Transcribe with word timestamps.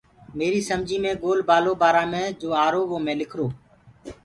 ميريٚ 0.37 0.67
سمجيٚ 0.69 1.01
مي 1.03 1.11
گول 1.23 1.39
بآلو 1.49 1.73
بآرآ 1.81 2.03
مي 2.11 2.23
جو 2.41 2.49
آرو 2.65 2.81
وو 2.89 2.97
مي 3.05 3.13
لِکرو 3.19 3.47